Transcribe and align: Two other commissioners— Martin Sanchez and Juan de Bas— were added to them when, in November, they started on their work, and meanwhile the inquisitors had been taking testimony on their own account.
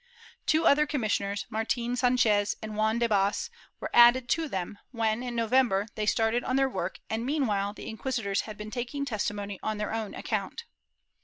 Two 0.47 0.65
other 0.65 0.87
commissioners— 0.87 1.45
Martin 1.51 1.95
Sanchez 1.95 2.55
and 2.59 2.75
Juan 2.75 2.97
de 2.97 3.07
Bas— 3.07 3.51
were 3.79 3.91
added 3.93 4.27
to 4.29 4.47
them 4.49 4.79
when, 4.91 5.21
in 5.21 5.35
November, 5.35 5.85
they 5.93 6.07
started 6.07 6.43
on 6.43 6.55
their 6.55 6.67
work, 6.67 6.99
and 7.07 7.23
meanwhile 7.23 7.71
the 7.71 7.87
inquisitors 7.87 8.41
had 8.49 8.57
been 8.57 8.71
taking 8.71 9.05
testimony 9.05 9.59
on 9.61 9.77
their 9.77 9.93
own 9.93 10.15
account. 10.15 10.63